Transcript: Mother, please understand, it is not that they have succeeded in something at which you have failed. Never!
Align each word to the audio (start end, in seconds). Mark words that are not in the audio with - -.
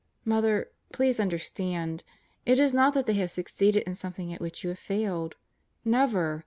Mother, 0.33 0.71
please 0.91 1.19
understand, 1.19 2.03
it 2.43 2.57
is 2.57 2.73
not 2.73 2.95
that 2.95 3.05
they 3.05 3.13
have 3.13 3.29
succeeded 3.29 3.83
in 3.83 3.93
something 3.93 4.33
at 4.33 4.41
which 4.41 4.63
you 4.63 4.69
have 4.71 4.79
failed. 4.79 5.35
Never! 5.85 6.39